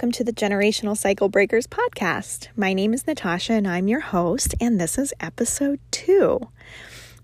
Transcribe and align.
Welcome 0.00 0.12
to 0.12 0.24
the 0.24 0.32
Generational 0.32 0.96
Cycle 0.96 1.28
Breakers 1.28 1.66
podcast. 1.66 2.48
My 2.56 2.72
name 2.72 2.94
is 2.94 3.06
Natasha, 3.06 3.52
and 3.52 3.68
I'm 3.68 3.86
your 3.86 4.00
host, 4.00 4.54
and 4.58 4.80
this 4.80 4.96
is 4.96 5.12
episode 5.20 5.78
two. 5.90 6.40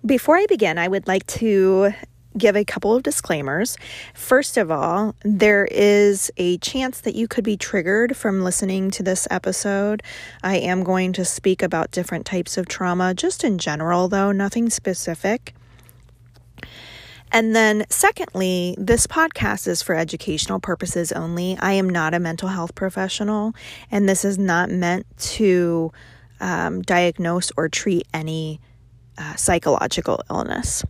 Before 0.04 0.36
I 0.36 0.44
begin, 0.44 0.76
I 0.76 0.86
would 0.86 1.08
like 1.08 1.26
to 1.28 1.92
give 2.36 2.54
a 2.54 2.66
couple 2.66 2.94
of 2.94 3.02
disclaimers. 3.02 3.78
First 4.12 4.58
of 4.58 4.70
all, 4.70 5.14
there 5.22 5.66
is 5.70 6.30
a 6.36 6.58
chance 6.58 7.00
that 7.00 7.14
you 7.14 7.26
could 7.26 7.44
be 7.44 7.56
triggered 7.56 8.14
from 8.14 8.44
listening 8.44 8.90
to 8.90 9.02
this 9.02 9.26
episode. 9.30 10.02
I 10.42 10.58
am 10.58 10.84
going 10.84 11.14
to 11.14 11.24
speak 11.24 11.62
about 11.62 11.92
different 11.92 12.26
types 12.26 12.58
of 12.58 12.68
trauma, 12.68 13.14
just 13.14 13.42
in 13.42 13.56
general, 13.56 14.06
though, 14.08 14.32
nothing 14.32 14.68
specific. 14.68 15.54
And 17.32 17.54
then, 17.54 17.84
secondly, 17.90 18.76
this 18.78 19.06
podcast 19.06 19.66
is 19.68 19.82
for 19.82 19.94
educational 19.94 20.60
purposes 20.60 21.12
only. 21.12 21.58
I 21.60 21.72
am 21.72 21.88
not 21.90 22.14
a 22.14 22.20
mental 22.20 22.48
health 22.48 22.74
professional, 22.74 23.52
and 23.90 24.08
this 24.08 24.24
is 24.24 24.38
not 24.38 24.70
meant 24.70 25.06
to 25.18 25.92
um, 26.40 26.82
diagnose 26.82 27.50
or 27.56 27.68
treat 27.68 28.06
any 28.14 28.60
uh, 29.18 29.34
psychological 29.36 30.22
illness. 30.30 30.84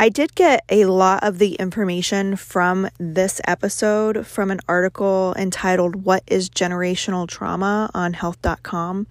I 0.00 0.10
did 0.10 0.36
get 0.36 0.64
a 0.68 0.84
lot 0.84 1.24
of 1.24 1.38
the 1.38 1.54
information 1.56 2.36
from 2.36 2.88
this 2.98 3.40
episode 3.48 4.28
from 4.28 4.52
an 4.52 4.60
article 4.68 5.34
entitled 5.36 6.04
What 6.04 6.22
is 6.28 6.48
Generational 6.48 7.26
Trauma 7.26 7.90
on 7.94 8.12
health.com. 8.12 9.08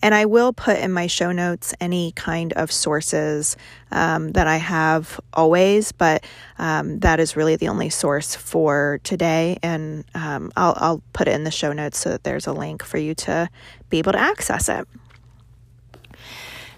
And 0.00 0.14
I 0.14 0.24
will 0.24 0.54
put 0.54 0.78
in 0.78 0.92
my 0.92 1.08
show 1.08 1.30
notes 1.30 1.74
any 1.78 2.12
kind 2.12 2.54
of 2.54 2.72
sources 2.72 3.58
um, 3.92 4.32
that 4.32 4.46
I 4.46 4.56
have 4.56 5.20
always, 5.34 5.92
but 5.92 6.24
um, 6.58 7.00
that 7.00 7.20
is 7.20 7.36
really 7.36 7.56
the 7.56 7.68
only 7.68 7.90
source 7.90 8.34
for 8.34 8.98
today. 9.04 9.58
And 9.62 10.06
um, 10.14 10.52
I'll, 10.56 10.74
I'll 10.78 11.02
put 11.12 11.28
it 11.28 11.32
in 11.32 11.44
the 11.44 11.50
show 11.50 11.74
notes 11.74 11.98
so 11.98 12.12
that 12.12 12.24
there's 12.24 12.46
a 12.46 12.54
link 12.54 12.82
for 12.82 12.96
you 12.96 13.14
to 13.16 13.50
be 13.90 13.98
able 13.98 14.12
to 14.12 14.18
access 14.18 14.70
it. 14.70 14.88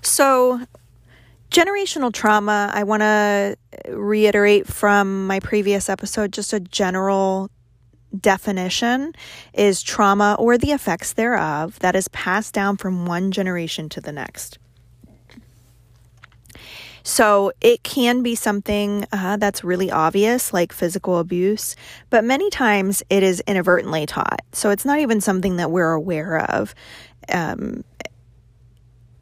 So, 0.01 0.67
Generational 1.53 2.11
trauma, 2.11 2.71
I 2.73 2.83
want 2.83 3.03
to 3.03 3.59
reiterate 3.89 4.67
from 4.67 5.27
my 5.27 5.39
previous 5.39 5.91
episode 5.91 6.33
just 6.33 6.55
a 6.55 6.61
general 6.61 7.51
definition 8.19 9.13
is 9.53 9.83
trauma 9.83 10.35
or 10.39 10.57
the 10.57 10.71
effects 10.73 11.13
thereof 11.13 11.79
that 11.81 11.95
is 11.95 12.09
passed 12.09 12.55
down 12.55 12.79
from 12.79 13.05
one 13.05 13.33
generation 13.33 13.91
to 13.91 14.01
the 14.01 14.13
next. 14.13 14.59
So 17.03 17.53
it 17.61 17.83
can 17.83 18.23
be 18.23 18.35
something 18.35 19.05
uh, 19.13 19.37
that's 19.37 19.63
really 19.63 19.91
obvious, 19.91 20.55
like 20.55 20.73
physical 20.73 21.19
abuse, 21.19 21.77
but 22.09 22.25
many 22.25 22.49
times 22.49 23.03
it 23.11 23.23
is 23.23 23.43
inadvertently 23.47 24.07
taught. 24.07 24.41
So 24.53 24.71
it's 24.71 24.87
not 24.87 25.01
even 25.01 25.21
something 25.21 25.57
that 25.57 25.71
we're 25.71 25.93
aware 25.93 26.51
of 26.51 26.75
um, 27.29 27.85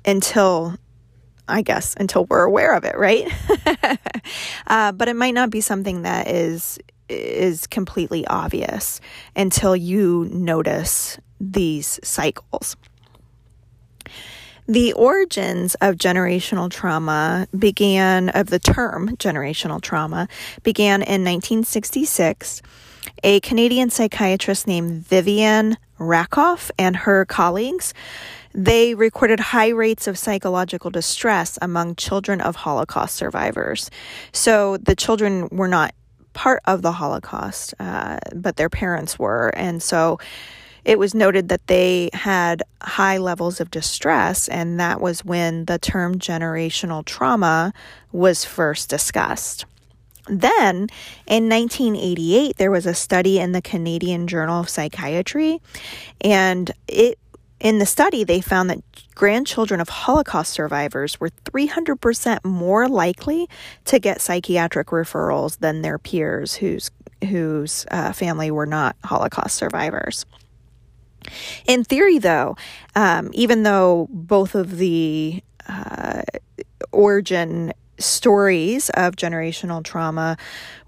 until 0.05 0.77
I 1.51 1.63
guess, 1.63 1.95
until 1.99 2.25
we're 2.27 2.45
aware 2.45 2.75
of 2.75 2.85
it, 2.85 2.97
right? 2.97 3.27
uh, 4.67 4.93
but 4.93 5.09
it 5.09 5.17
might 5.17 5.35
not 5.35 5.51
be 5.51 5.61
something 5.61 6.03
that 6.03 6.29
is 6.29 6.79
is 7.09 7.67
completely 7.67 8.25
obvious 8.29 9.01
until 9.35 9.75
you 9.75 10.29
notice 10.31 11.19
these 11.41 11.99
cycles. 12.05 12.77
The 14.69 14.93
origins 14.93 15.75
of 15.81 15.97
generational 15.97 16.71
trauma 16.71 17.49
began, 17.59 18.29
of 18.29 18.51
the 18.51 18.61
term 18.61 19.17
generational 19.17 19.81
trauma, 19.81 20.29
began 20.63 21.03
in 21.03 21.25
1966. 21.25 22.63
A 23.25 23.41
Canadian 23.41 23.91
psychiatrist 23.91 24.69
named 24.69 25.05
Vivian 25.05 25.77
Rakoff 25.99 26.71
and 26.79 26.95
her 26.95 27.25
colleagues 27.25 27.93
they 28.53 28.95
recorded 28.95 29.41
high 29.41 29.69
rates 29.69 30.07
of 30.07 30.19
psychological 30.19 30.91
distress 30.91 31.59
among 31.63 31.97
children 31.97 32.41
of 32.41 32.57
Holocaust 32.57 33.17
survivors. 33.17 33.91
So 34.33 34.77
the 34.77 34.97
children 34.97 35.49
were 35.51 35.69
not 35.69 35.95
part 36.33 36.63
of 36.65 36.83
the 36.83 36.93
Holocaust, 36.93 37.75
uh, 37.79 38.19
but 38.35 38.57
their 38.57 38.69
parents 38.69 39.19
were. 39.19 39.49
And 39.57 39.83
so 39.83 40.19
it 40.85 40.99
was 40.99 41.15
noted 41.15 41.49
that 41.49 41.67
they 41.67 42.11
had 42.13 42.63
high 42.83 43.19
levels 43.19 43.61
of 43.61 43.71
distress, 43.71 44.49
and 44.49 44.81
that 44.81 45.01
was 45.01 45.25
when 45.25 45.67
the 45.67 45.79
term 45.79 46.19
generational 46.19 47.05
trauma 47.05 47.73
was 48.13 48.45
first 48.45 48.89
discussed. 48.89 49.67
Then 50.27 50.89
in 51.27 51.49
1988, 51.49 52.57
there 52.57 52.71
was 52.71 52.87
a 52.87 52.95
study 52.95 53.39
in 53.39 53.53
the 53.53 53.63
Canadian 53.63 54.27
Journal 54.27 54.61
of 54.61 54.69
Psychiatry, 54.69 55.61
and 56.21 56.71
it 56.89 57.19
in 57.61 57.79
the 57.79 57.87
study, 57.87 58.25
they 58.25 58.41
found 58.41 58.71
that 58.71 58.83
grandchildren 59.15 59.81
of 59.81 59.89
Holocaust 59.89 60.53
survivors 60.53 61.21
were 61.21 61.29
300% 61.45 62.43
more 62.45 62.89
likely 62.89 63.49
to 63.85 63.99
get 63.99 64.21
psychiatric 64.21 64.89
referrals 64.89 65.59
than 65.59 65.83
their 65.83 65.99
peers 65.99 66.55
whose, 66.55 66.91
whose 67.29 67.85
uh, 67.91 68.13
family 68.13 68.51
were 68.51 68.67
not 68.67 68.97
Holocaust 69.05 69.57
survivors. 69.57 70.25
In 71.67 71.85
theory, 71.85 72.19
though, 72.19 72.57
um, 72.97 73.31
even 73.35 73.63
though 73.63 74.09
both 74.11 74.55
of 74.55 74.79
the 74.79 75.43
uh, 75.69 76.23
origin 76.93 77.75
stories 78.01 78.91
of 78.91 79.17
generational 79.17 79.85
trauma 79.85 80.37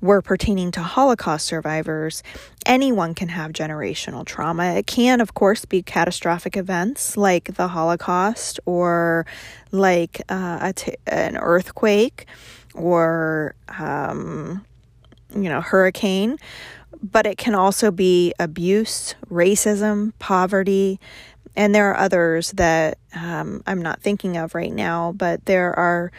were 0.01 0.23
pertaining 0.23 0.71
to 0.73 0.81
Holocaust 0.81 1.47
survivors, 1.47 2.23
anyone 2.67 3.15
can 3.15 3.29
have 3.29 3.53
generational 3.53 4.25
trauma. 4.25 4.75
It 4.75 4.87
can, 4.87 5.21
of 5.21 5.35
course, 5.35 5.65
be 5.65 5.83
catastrophic 5.83 6.57
events 6.57 7.17
like 7.17 7.55
the 7.55 7.69
Holocaust 7.69 8.59
or 8.67 9.27
like 9.71 10.23
uh, 10.29 10.73
an 11.07 11.37
earthquake 11.37 12.27
or, 12.75 13.55
um, 13.69 14.65
you 15.35 15.49
know, 15.49 15.61
hurricane. 15.61 16.39
But 17.03 17.27
it 17.27 17.37
can 17.37 17.55
also 17.55 17.91
be 17.91 18.33
abuse, 18.39 19.15
racism, 19.29 20.13
poverty, 20.19 21.01
and 21.55 21.75
there 21.75 21.91
are 21.91 21.99
others 21.99 22.53
that 22.53 22.99
um, 23.15 23.63
I'm 23.67 23.83
not 23.83 24.01
thinking 24.01 24.37
of 24.37 24.55
right 24.55 24.73
now, 24.73 25.13
but 25.13 25.45
there 25.45 25.77
are 25.79 26.11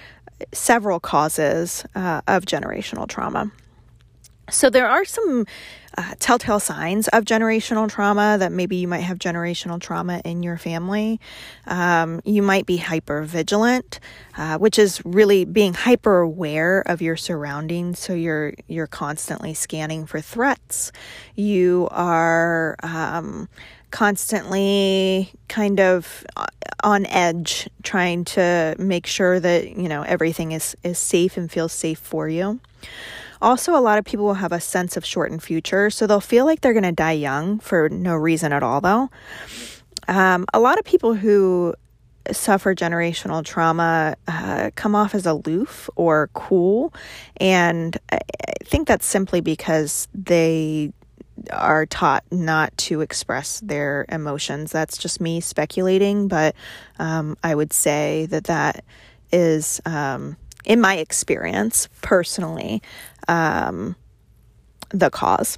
several 0.52 1.00
causes 1.00 1.86
uh, 1.96 2.22
of 2.28 2.46
generational 2.46 3.08
trauma. 3.08 3.52
So, 4.50 4.70
there 4.70 4.88
are 4.88 5.06
some 5.06 5.46
uh, 5.98 6.16
telltale 6.20 6.60
signs 6.60 7.08
of 7.10 7.24
generational 7.24 7.90
trauma 7.90 8.38
that 8.40 8.52
maybe 8.52 8.78
you 8.78 8.88
might 8.88 9.00
have 9.02 9.20
generational 9.20 9.80
trauma 9.80 10.22
in 10.26 10.44
your 10.44 10.58
family. 10.58 11.20
Um, 11.68 12.22
you 12.26 12.42
might 12.42 12.66
be 12.66 12.78
hyper 12.78 13.24
vigilant, 13.24 14.00
uh, 14.38 14.58
which 14.58 14.80
is 14.80 15.02
really 15.06 15.46
being 15.46 15.74
hyper 15.74 16.20
aware 16.20 16.82
of 16.82 17.02
your 17.02 17.16
surroundings. 17.16 18.00
So 18.00 18.14
you're 18.14 18.54
you're 18.68 18.88
constantly 18.88 19.54
scanning 19.54 20.06
for 20.06 20.20
threats. 20.20 20.92
You 21.36 21.88
are 21.92 22.76
um, 22.82 23.48
constantly 23.94 25.32
kind 25.50 25.80
of 25.80 26.26
uh, 26.36 26.48
on 26.84 27.06
edge 27.06 27.70
trying 27.84 28.26
to 28.26 28.76
make 28.80 29.06
sure 29.06 29.40
that 29.40 29.78
you 29.78 29.88
know 29.88 30.02
everything 30.02 30.52
is 30.52 30.76
is 30.84 30.98
safe 30.98 31.38
and 31.38 31.52
feels 31.52 31.72
safe 31.72 32.00
for 32.00 32.28
you. 32.28 32.60
Also 33.40 33.78
a 33.78 33.80
lot 33.80 34.00
of 34.00 34.04
people 34.04 34.26
will 34.26 34.34
have 34.46 34.52
a 34.52 34.60
sense 34.60 34.98
of 34.98 35.06
shortened 35.06 35.44
future 35.44 35.92
so 35.92 36.08
they'll 36.08 36.20
feel 36.20 36.44
like 36.44 36.62
they're 36.62 36.74
going 36.74 36.82
to 36.82 36.92
die 36.92 37.12
young 37.12 37.60
for 37.60 37.88
no 37.88 38.16
reason 38.16 38.52
at 38.52 38.64
all 38.64 38.82
though. 38.82 39.12
Um, 40.08 40.48
a 40.56 40.60
lot 40.60 40.80
of 40.80 40.86
people 40.86 41.14
who 41.14 41.76
suffer 42.32 42.74
generational 42.74 43.46
trauma 43.46 44.16
uh, 44.28 44.72
come 44.74 44.96
off 44.96 45.14
as 45.14 45.28
aloof 45.28 45.88
or 45.96 46.30
cool 46.34 46.94
and 47.38 47.98
i 48.12 48.20
think 48.64 48.88
that's 48.88 49.06
simply 49.06 49.42
because 49.42 50.08
they 50.16 50.92
are 51.52 51.86
taught 51.86 52.24
not 52.32 52.76
to 52.78 53.02
express 53.02 53.60
their 53.62 54.06
emotions. 54.10 54.72
That's 54.72 54.98
just 54.98 55.20
me 55.20 55.42
speculating, 55.42 56.28
but 56.28 56.56
um, 57.00 57.38
I 57.44 57.56
would 57.56 57.74
say 57.74 58.28
that 58.28 58.46
that 58.46 58.84
is, 59.32 59.82
um, 59.86 60.38
in 60.66 60.80
my 60.80 60.98
experience 60.98 61.90
personally, 62.02 62.82
um, 63.28 63.96
the 64.90 65.10
cause. 65.10 65.58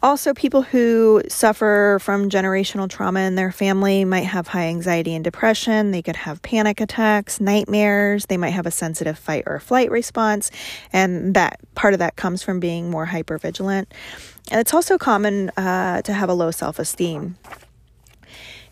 Also, 0.00 0.32
people 0.32 0.62
who 0.62 1.20
suffer 1.28 1.98
from 2.00 2.30
generational 2.30 2.88
trauma 2.88 3.20
in 3.20 3.34
their 3.34 3.50
family 3.50 4.04
might 4.04 4.26
have 4.26 4.46
high 4.46 4.66
anxiety 4.68 5.12
and 5.12 5.24
depression. 5.24 5.90
They 5.90 6.02
could 6.02 6.14
have 6.14 6.40
panic 6.40 6.80
attacks, 6.80 7.40
nightmares. 7.40 8.26
They 8.26 8.36
might 8.36 8.50
have 8.50 8.66
a 8.66 8.70
sensitive 8.70 9.18
fight 9.18 9.42
or 9.46 9.58
flight 9.58 9.90
response. 9.90 10.52
And 10.92 11.34
that 11.34 11.58
part 11.74 11.94
of 11.94 11.98
that 11.98 12.14
comes 12.14 12.44
from 12.44 12.60
being 12.60 12.90
more 12.90 13.06
hypervigilant. 13.06 13.86
And 14.52 14.60
it's 14.60 14.72
also 14.72 14.98
common 14.98 15.50
uh, 15.56 16.02
to 16.02 16.12
have 16.12 16.28
a 16.28 16.34
low 16.34 16.52
self 16.52 16.78
esteem. 16.78 17.36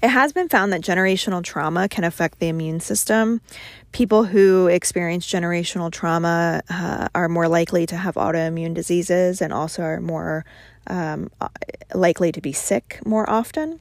It 0.02 0.10
has 0.10 0.32
been 0.32 0.48
found 0.48 0.72
that 0.72 0.82
generational 0.82 1.42
trauma 1.42 1.88
can 1.88 2.04
affect 2.04 2.38
the 2.38 2.48
immune 2.48 2.78
system. 2.78 3.40
People 3.96 4.24
who 4.24 4.66
experience 4.66 5.26
generational 5.26 5.90
trauma 5.90 6.60
uh, 6.68 7.08
are 7.14 7.30
more 7.30 7.48
likely 7.48 7.86
to 7.86 7.96
have 7.96 8.16
autoimmune 8.16 8.74
diseases 8.74 9.40
and 9.40 9.54
also 9.54 9.80
are 9.80 10.02
more 10.02 10.44
um, 10.86 11.30
likely 11.94 12.30
to 12.30 12.42
be 12.42 12.52
sick 12.52 13.00
more 13.06 13.28
often. 13.30 13.80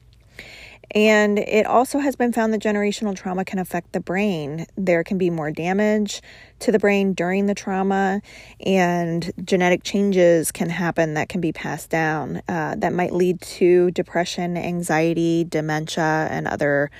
And 0.92 1.38
it 1.38 1.66
also 1.66 1.98
has 1.98 2.16
been 2.16 2.32
found 2.32 2.54
that 2.54 2.62
generational 2.62 3.14
trauma 3.14 3.44
can 3.44 3.58
affect 3.58 3.92
the 3.92 4.00
brain. 4.00 4.64
There 4.74 5.04
can 5.04 5.18
be 5.18 5.28
more 5.28 5.50
damage 5.50 6.22
to 6.60 6.72
the 6.72 6.78
brain 6.78 7.12
during 7.12 7.44
the 7.44 7.54
trauma, 7.54 8.22
and 8.64 9.30
genetic 9.44 9.82
changes 9.82 10.50
can 10.50 10.70
happen 10.70 11.12
that 11.12 11.28
can 11.28 11.42
be 11.42 11.52
passed 11.52 11.90
down 11.90 12.40
uh, 12.48 12.74
that 12.78 12.94
might 12.94 13.12
lead 13.12 13.42
to 13.42 13.90
depression, 13.90 14.56
anxiety, 14.56 15.44
dementia, 15.44 16.26
and 16.30 16.48
other 16.48 16.90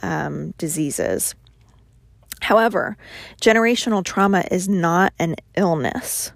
um, 0.00 0.52
diseases. 0.52 1.34
However, 2.44 2.96
generational 3.40 4.04
trauma 4.04 4.44
is 4.50 4.68
not 4.68 5.14
an 5.18 5.36
illness. 5.56 6.32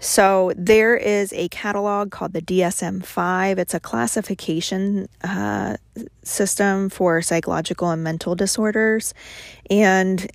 So 0.00 0.52
there 0.56 0.96
is 0.96 1.32
a 1.34 1.48
catalog 1.48 2.10
called 2.10 2.32
the 2.32 2.42
DSM 2.42 3.04
5. 3.04 3.58
It's 3.58 3.74
a 3.74 3.80
classification 3.80 5.08
uh, 5.22 5.76
system 6.24 6.88
for 6.88 7.22
psychological 7.22 7.90
and 7.90 8.02
mental 8.02 8.34
disorders. 8.34 9.14
And 9.70 10.28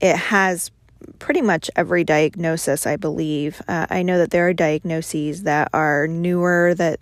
it 0.00 0.16
has 0.16 0.70
pretty 1.18 1.42
much 1.42 1.70
every 1.76 2.04
diagnosis, 2.04 2.86
I 2.86 2.96
believe. 2.96 3.60
Uh, 3.68 3.86
I 3.90 4.02
know 4.02 4.16
that 4.18 4.30
there 4.30 4.48
are 4.48 4.54
diagnoses 4.54 5.42
that 5.42 5.68
are 5.74 6.06
newer 6.06 6.74
that 6.76 7.00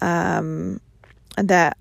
um, 0.00 0.80
that 1.36 1.76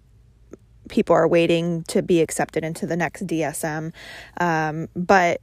people 0.89 1.15
are 1.15 1.27
waiting 1.27 1.83
to 1.83 2.01
be 2.01 2.21
accepted 2.21 2.63
into 2.63 2.85
the 2.85 2.95
next 2.95 3.27
DSM, 3.27 3.91
um, 4.39 4.87
but 4.95 5.41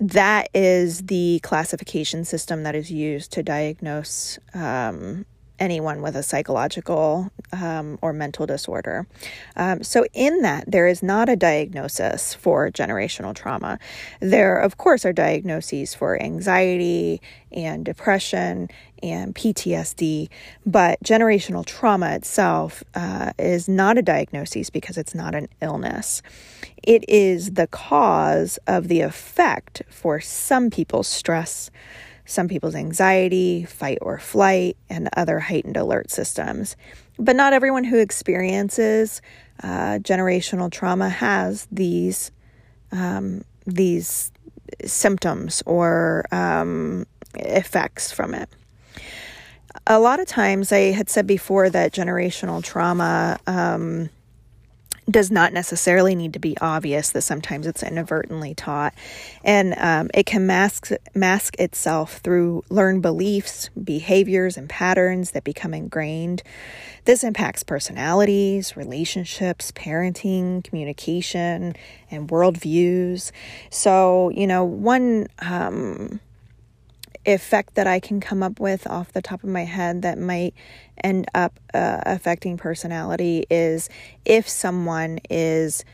that 0.00 0.48
is 0.54 1.02
the 1.02 1.40
classification 1.42 2.24
system 2.24 2.62
that 2.62 2.74
is 2.74 2.90
used 2.90 3.32
to 3.32 3.42
diagnose 3.42 4.38
um, 4.54 5.26
anyone 5.62 6.02
with 6.02 6.16
a 6.16 6.24
psychological 6.24 7.30
um, 7.52 7.96
or 8.02 8.12
mental 8.12 8.46
disorder. 8.46 9.06
Um, 9.54 9.84
so, 9.84 10.04
in 10.12 10.42
that, 10.42 10.64
there 10.66 10.88
is 10.88 11.02
not 11.04 11.28
a 11.28 11.36
diagnosis 11.36 12.34
for 12.34 12.68
generational 12.70 13.32
trauma. 13.32 13.78
There, 14.18 14.58
of 14.58 14.76
course, 14.76 15.06
are 15.06 15.12
diagnoses 15.12 15.94
for 15.94 16.20
anxiety 16.20 17.22
and 17.52 17.84
depression 17.84 18.68
and 19.02 19.34
PTSD, 19.34 20.28
but 20.66 21.00
generational 21.04 21.64
trauma 21.64 22.10
itself 22.14 22.82
uh, 22.94 23.32
is 23.38 23.68
not 23.68 23.98
a 23.98 24.02
diagnosis 24.02 24.68
because 24.68 24.98
it's 24.98 25.14
not 25.14 25.34
an 25.34 25.48
illness. 25.60 26.22
It 26.82 27.08
is 27.08 27.52
the 27.52 27.68
cause 27.68 28.58
of 28.66 28.88
the 28.88 29.00
effect 29.00 29.82
for 29.88 30.20
some 30.20 30.70
people's 30.70 31.08
stress 31.08 31.70
some 32.32 32.48
people's 32.48 32.74
anxiety, 32.74 33.64
fight 33.64 33.98
or 34.00 34.18
flight, 34.18 34.76
and 34.88 35.08
other 35.16 35.38
heightened 35.38 35.76
alert 35.76 36.10
systems. 36.10 36.76
But 37.18 37.36
not 37.36 37.52
everyone 37.52 37.84
who 37.84 37.98
experiences 37.98 39.20
uh, 39.62 39.98
generational 40.00 40.70
trauma 40.70 41.08
has 41.08 41.68
these 41.70 42.30
um, 42.90 43.44
these 43.66 44.32
symptoms 44.84 45.62
or 45.66 46.24
um, 46.32 47.06
effects 47.34 48.10
from 48.10 48.34
it. 48.34 48.48
A 49.86 49.98
lot 49.98 50.20
of 50.20 50.26
times, 50.26 50.72
I 50.72 50.92
had 50.92 51.08
said 51.08 51.26
before 51.26 51.70
that 51.70 51.92
generational 51.92 52.62
trauma. 52.62 53.38
Um, 53.46 54.10
does 55.10 55.30
not 55.30 55.52
necessarily 55.52 56.14
need 56.14 56.32
to 56.32 56.38
be 56.38 56.56
obvious 56.60 57.10
that 57.10 57.22
sometimes 57.22 57.66
it's 57.66 57.82
inadvertently 57.82 58.54
taught. 58.54 58.94
And 59.42 59.74
um, 59.78 60.10
it 60.14 60.26
can 60.26 60.46
mask 60.46 60.90
mask 61.14 61.58
itself 61.58 62.18
through 62.18 62.64
learned 62.68 63.02
beliefs 63.02 63.68
behaviors 63.82 64.56
and 64.56 64.68
patterns 64.68 65.32
that 65.32 65.44
become 65.44 65.74
ingrained. 65.74 66.42
This 67.04 67.24
impacts 67.24 67.64
personalities 67.64 68.76
relationships 68.76 69.72
parenting 69.72 70.62
communication 70.62 71.74
and 72.10 72.28
worldviews. 72.28 73.32
So 73.70 74.30
you 74.30 74.46
know 74.46 74.64
one 74.64 75.26
um, 75.40 76.20
effect 77.24 77.74
that 77.74 77.86
I 77.86 78.00
can 78.00 78.20
come 78.20 78.42
up 78.42 78.58
with 78.58 78.86
off 78.86 79.12
the 79.12 79.22
top 79.22 79.42
of 79.42 79.48
my 79.48 79.64
head 79.64 80.02
that 80.02 80.18
might 80.18 80.54
end 81.02 81.26
up 81.34 81.58
uh, 81.72 82.00
affecting 82.04 82.56
personality 82.56 83.46
is 83.50 83.88
if 84.24 84.48
someone 84.48 85.20
is 85.30 85.84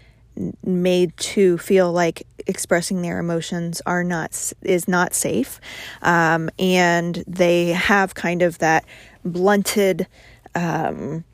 made 0.64 1.16
to 1.16 1.58
feel 1.58 1.92
like 1.92 2.26
expressing 2.46 3.02
their 3.02 3.18
emotions 3.18 3.82
are 3.86 4.04
not 4.04 4.52
is 4.62 4.86
not 4.86 5.12
safe 5.12 5.60
um, 6.02 6.48
and 6.58 7.24
they 7.26 7.68
have 7.68 8.14
kind 8.14 8.40
of 8.42 8.58
that 8.58 8.84
blunted 9.24 10.06
um, 10.54 11.24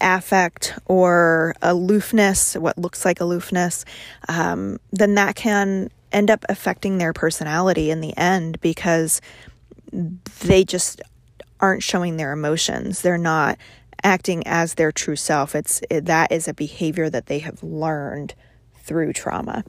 affect 0.00 0.78
or 0.86 1.54
aloofness 1.62 2.54
what 2.56 2.76
looks 2.76 3.04
like 3.04 3.20
aloofness 3.20 3.84
um, 4.28 4.78
then 4.92 5.14
that 5.14 5.34
can 5.34 5.90
end 6.14 6.30
up 6.30 6.44
affecting 6.48 6.98
their 6.98 7.12
personality 7.12 7.90
in 7.90 8.00
the 8.00 8.16
end 8.16 8.60
because 8.60 9.20
they 10.40 10.64
just 10.64 11.02
aren't 11.60 11.82
showing 11.82 12.16
their 12.16 12.32
emotions. 12.32 13.02
They're 13.02 13.18
not 13.18 13.58
acting 14.02 14.46
as 14.46 14.74
their 14.74 14.92
true 14.92 15.16
self. 15.16 15.54
It's 15.54 15.82
it, 15.90 16.06
that 16.06 16.30
is 16.30 16.46
a 16.46 16.54
behavior 16.54 17.10
that 17.10 17.26
they 17.26 17.40
have 17.40 17.62
learned 17.62 18.34
through 18.76 19.12
trauma. 19.14 19.64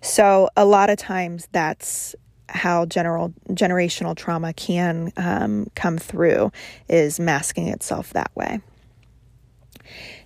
So 0.00 0.48
a 0.56 0.64
lot 0.64 0.90
of 0.90 0.98
times 0.98 1.48
that's 1.52 2.14
how 2.48 2.86
general 2.86 3.32
generational 3.50 4.16
trauma 4.16 4.52
can 4.52 5.12
um, 5.16 5.66
come 5.74 5.98
through 5.98 6.52
is 6.88 7.20
masking 7.20 7.68
itself 7.68 8.12
that 8.12 8.30
way. 8.34 8.60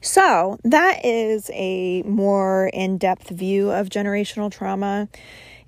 So 0.01 0.59
that 0.65 1.05
is 1.05 1.51
a 1.53 2.03
more 2.03 2.71
in-depth 2.73 3.31
view 3.31 3.71
of 3.71 3.89
generational 3.89 4.53
trauma. 4.53 5.09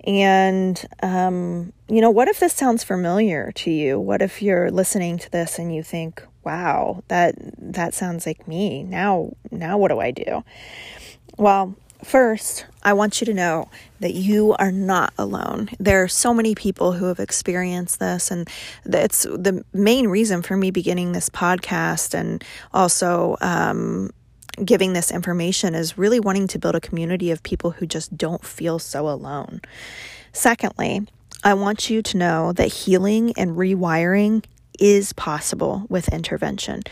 And, 0.07 0.83
um, 1.03 1.73
you 1.89 2.01
know, 2.01 2.11
what 2.11 2.29
if 2.29 2.41
this 2.41 2.53
sounds 2.53 2.85
familiar 2.85 3.53
to 3.57 3.71
you? 3.71 3.99
What 3.99 4.23
if 4.23 4.41
you're 4.41 4.71
listening 4.71 5.19
to 5.19 5.31
this 5.31 5.59
and 5.59 5.75
you 5.75 5.83
think, 5.83 6.23
wow, 6.45 7.03
that, 7.09 7.35
that 7.59 7.95
sounds 7.95 8.27
like 8.27 8.49
me. 8.49 8.83
Now, 8.83 9.35
now 9.51 9.77
what 9.77 9.89
do 9.89 10.01
I 10.01 10.11
do? 10.11 10.45
Well, 11.37 11.75
First, 12.05 12.65
I 12.83 12.95
want 12.95 13.21
you 13.21 13.27
to 13.27 13.35
know 13.35 13.69
that 14.01 14.15
you 14.15 14.55
are 14.59 14.73
not 14.73 15.13
alone. 15.19 15.69
There 15.79 16.03
are 16.03 16.09
so 16.09 16.33
many 16.33 16.55
people 16.55 16.93
who 16.93 17.07
have 17.07 17.21
experienced 17.21 18.01
this, 18.01 18.31
and 18.31 18.49
it's 18.87 19.25
the 19.25 19.65
main 19.75 20.09
reason 20.09 20.41
for 20.41 20.57
me 20.57 20.71
beginning 20.71 21.13
this 21.13 21.29
podcast 21.29 22.15
and 22.15 22.43
also 22.73 23.37
um, 23.43 24.11
giving 24.65 24.93
this 24.93 25.11
information 25.11 25.75
is 25.75 25.99
really 25.99 26.21
wanting 26.21 26.47
to 26.49 26.59
build 26.59 26.75
a 26.75 26.81
community 26.81 27.31
of 27.31 27.43
people 27.43 27.73
who 27.73 27.87
just 27.87 28.17
don't 28.17 28.45
feel 28.45 28.79
so 28.79 29.09
alone. 29.09 29.61
Secondly, 30.33 31.07
I 31.43 31.55
want 31.55 31.91
you 31.91 32.03
to 32.03 32.17
know 32.19 32.53
that 32.53 32.69
healing 32.69 33.33
and 33.37 33.57
rewiring 33.57 34.45
is 34.79 35.13
possible 35.13 35.85
with 35.89 36.09
intervention. 36.09 36.83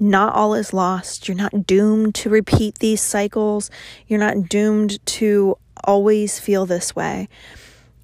Not 0.00 0.34
all 0.34 0.54
is 0.54 0.72
lost. 0.72 1.28
You're 1.28 1.36
not 1.36 1.66
doomed 1.66 2.14
to 2.16 2.30
repeat 2.30 2.80
these 2.80 3.00
cycles. 3.00 3.70
You're 4.08 4.20
not 4.20 4.48
doomed 4.48 5.04
to 5.06 5.56
always 5.84 6.40
feel 6.40 6.66
this 6.66 6.94
way. 6.94 7.28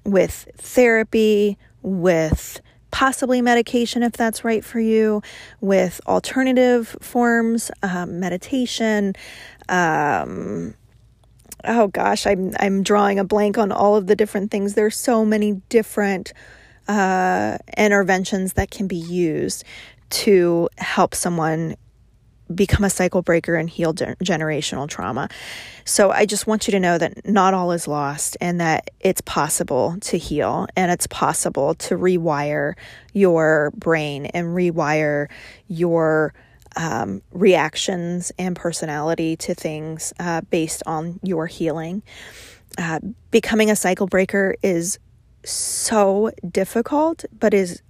With 0.05 0.47
therapy, 0.57 1.57
with 1.81 2.61
possibly 2.93 3.41
medication 3.41 4.03
if 4.03 4.13
that's 4.13 4.45
right 4.45 4.63
for 4.63 4.79
you, 4.79 5.21
with 5.59 5.99
alternative 6.05 6.95
forms, 7.01 7.71
um, 7.81 8.19
meditation. 8.19 9.15
Um, 9.67 10.75
oh 11.65 11.87
gosh, 11.87 12.27
I'm 12.27 12.53
I'm 12.59 12.83
drawing 12.83 13.17
a 13.17 13.23
blank 13.23 13.57
on 13.57 13.71
all 13.71 13.95
of 13.95 14.05
the 14.05 14.15
different 14.15 14.51
things. 14.51 14.75
There's 14.75 14.95
so 14.95 15.25
many 15.25 15.53
different 15.69 16.33
uh, 16.87 17.57
interventions 17.77 18.53
that 18.53 18.69
can 18.69 18.87
be 18.87 18.95
used 18.95 19.63
to 20.11 20.69
help 20.77 21.15
someone 21.15 21.75
become 22.55 22.83
a 22.83 22.89
cycle 22.89 23.21
breaker 23.21 23.55
and 23.55 23.69
heal 23.69 23.93
de- 23.93 24.15
generational 24.17 24.87
trauma. 24.87 25.29
So 25.85 26.11
I 26.11 26.25
just 26.25 26.47
want 26.47 26.67
you 26.67 26.71
to 26.71 26.79
know 26.79 26.97
that 26.97 27.25
not 27.27 27.53
all 27.53 27.71
is 27.71 27.87
lost 27.87 28.37
and 28.39 28.59
that 28.61 28.89
it's 28.99 29.21
possible 29.21 29.97
to 30.01 30.17
heal 30.17 30.67
and 30.75 30.91
it's 30.91 31.07
possible 31.07 31.75
to 31.75 31.97
rewire 31.97 32.73
your 33.13 33.71
brain 33.75 34.27
and 34.27 34.47
rewire 34.47 35.29
your 35.67 36.33
um, 36.75 37.21
reactions 37.31 38.31
and 38.39 38.55
personality 38.55 39.35
to 39.37 39.53
things 39.53 40.13
uh, 40.19 40.41
based 40.49 40.83
on 40.85 41.19
your 41.23 41.47
healing. 41.47 42.01
Uh, 42.77 42.99
becoming 43.29 43.69
a 43.69 43.75
cycle 43.75 44.07
breaker 44.07 44.55
is 44.63 44.97
so 45.45 46.31
difficult, 46.49 47.25
but 47.37 47.53
is 47.53 47.81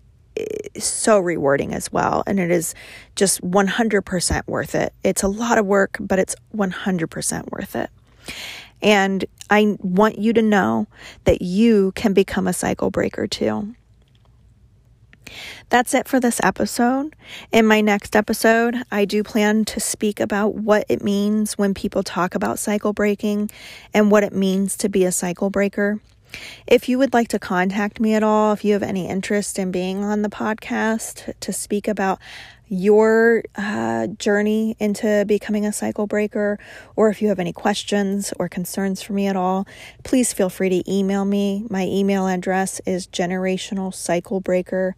so 0.78 1.20
rewarding 1.20 1.74
as 1.74 1.92
well. 1.92 2.24
And 2.25 2.40
it 2.40 2.52
is 2.52 2.75
just 3.16 3.42
100% 3.42 4.48
worth 4.48 4.75
it. 4.75 4.94
It's 5.04 5.24
a 5.24 5.28
lot 5.28 5.58
of 5.58 5.66
work, 5.66 5.98
but 6.00 6.20
it's 6.20 6.36
100% 6.56 7.52
worth 7.52 7.75
it. 7.75 7.90
And 8.82 9.25
I 9.50 9.78
want 9.80 10.18
you 10.18 10.34
to 10.34 10.42
know 10.42 10.88
that 11.24 11.42
you 11.42 11.94
can 11.94 12.13
become 12.13 12.48
a 12.48 12.54
cycle 12.54 12.92
breaker 12.92 13.28
too. 13.28 13.75
That's 15.70 15.94
it 15.94 16.08
for 16.08 16.20
this 16.20 16.40
episode. 16.44 17.16
In 17.52 17.66
my 17.66 17.82
next 17.82 18.16
episode, 18.16 18.75
I 18.92 19.06
do 19.06 19.24
plan 19.24 19.66
to 19.66 19.80
speak 19.80 20.20
about 20.20 20.56
what 20.56 20.86
it 20.90 21.04
means 21.04 21.58
when 21.58 21.74
people 21.74 22.04
talk 22.04 22.36
about 22.36 22.60
cycle 22.60 22.94
breaking 22.94 23.50
and 23.94 24.12
what 24.12 24.24
it 24.24 24.34
means 24.34 24.78
to 24.78 24.90
be 24.90 25.06
a 25.06 25.12
cycle 25.12 25.50
breaker. 25.50 26.00
If 26.68 26.90
you 26.90 26.98
would 26.98 27.13
like 27.13 27.28
to 27.30 27.40
contact 27.40 28.00
me 28.00 28.13
at 28.13 28.24
all, 28.24 28.54
if 28.54 28.63
you 28.63 28.74
have 28.74 28.84
any 28.84 29.08
interest 29.08 29.60
in 29.60 29.72
being 29.72 30.04
on 30.04 30.22
the 30.22 30.30
podcast 30.30 31.34
to 31.40 31.54
speak 31.54 31.88
about 31.88 32.20
your 32.68 33.44
uh, 33.56 34.08
journey 34.08 34.75
into 34.80 35.25
becoming 35.28 35.66
a 35.66 35.74
cycle 35.74 36.08
breaker, 36.08 36.58
or 36.96 37.10
if 37.10 37.22
you 37.22 37.28
have 37.28 37.40
any 37.40 37.54
questions 37.54 38.34
or 38.40 38.50
concerns 38.50 39.02
for 39.02 39.13
me 39.13 39.28
at 39.28 39.36
all, 39.36 39.68
please 40.04 40.34
feel 40.34 40.50
free 40.50 40.70
to 40.70 40.92
email 40.92 41.25
me. 41.25 41.66
My 41.70 41.86
email 41.86 42.28
address 42.28 42.82
is 42.86 43.08
generationalcyclebreaker 43.08 44.94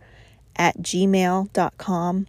at 0.56 0.78
gmail.com. 0.78 2.28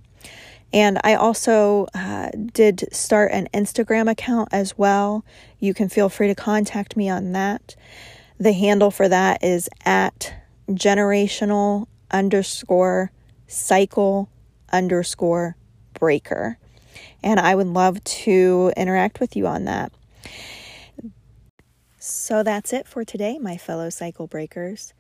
And 0.73 0.99
I 1.05 1.15
also 1.15 1.87
uh, 1.95 2.31
did 2.53 2.89
start 2.93 3.31
an 3.33 3.49
Instagram 3.55 4.11
account 4.11 4.49
as 4.53 4.77
well. 4.77 5.25
You 5.61 5.73
can 5.73 5.89
feel 5.89 6.09
free 6.09 6.29
to 6.29 6.35
contact 6.35 6.97
me 6.97 7.09
on 7.09 7.33
that. 7.33 7.77
The 8.39 8.53
handle 8.53 8.91
for 8.91 9.09
that 9.09 9.43
is 9.43 9.69
at 9.85 10.35
generational 10.71 11.87
underscore 12.11 13.11
cycle 13.47 14.29
underscore 14.73 15.57
breaker. 15.95 16.59
And 17.23 17.41
I 17.41 17.55
would 17.55 17.67
love 17.67 18.03
to 18.05 18.73
interact 18.77 19.21
with 19.21 19.37
you 19.37 19.47
on 19.47 19.65
that. 19.65 19.93
So 21.99 22.43
that's 22.43 22.73
it 22.73 22.87
for 22.87 23.05
today, 23.05 23.39
my 23.39 23.57
fellow 23.57 23.91
cycle 23.91 24.27
breakers. 24.27 24.93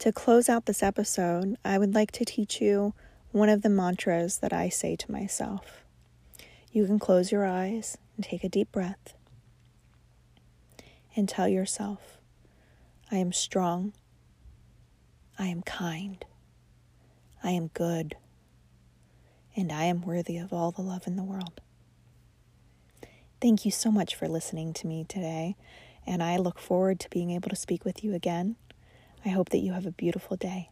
To 0.00 0.12
close 0.12 0.48
out 0.48 0.66
this 0.66 0.82
episode, 0.82 1.56
I 1.64 1.78
would 1.78 1.94
like 1.94 2.10
to 2.12 2.24
teach 2.24 2.60
you 2.60 2.94
one 3.30 3.48
of 3.48 3.62
the 3.62 3.68
mantras 3.68 4.38
that 4.38 4.52
I 4.52 4.68
say 4.68 4.96
to 4.96 5.12
myself. 5.12 5.84
You 6.72 6.86
can 6.86 6.98
close 6.98 7.30
your 7.30 7.46
eyes 7.46 7.98
and 8.16 8.24
take 8.24 8.44
a 8.44 8.48
deep 8.48 8.72
breath 8.72 9.14
and 11.14 11.28
tell 11.28 11.48
yourself, 11.48 12.17
I 13.10 13.16
am 13.16 13.32
strong. 13.32 13.94
I 15.38 15.46
am 15.46 15.62
kind. 15.62 16.24
I 17.42 17.50
am 17.50 17.68
good. 17.68 18.16
And 19.56 19.72
I 19.72 19.84
am 19.84 20.02
worthy 20.02 20.36
of 20.36 20.52
all 20.52 20.70
the 20.70 20.82
love 20.82 21.06
in 21.06 21.16
the 21.16 21.24
world. 21.24 21.60
Thank 23.40 23.64
you 23.64 23.70
so 23.70 23.90
much 23.90 24.14
for 24.14 24.28
listening 24.28 24.72
to 24.74 24.86
me 24.86 25.04
today, 25.08 25.56
and 26.06 26.22
I 26.22 26.36
look 26.36 26.58
forward 26.58 26.98
to 27.00 27.10
being 27.10 27.30
able 27.30 27.50
to 27.50 27.56
speak 27.56 27.84
with 27.84 28.02
you 28.02 28.12
again. 28.12 28.56
I 29.24 29.28
hope 29.30 29.50
that 29.50 29.58
you 29.58 29.72
have 29.72 29.86
a 29.86 29.92
beautiful 29.92 30.36
day. 30.36 30.70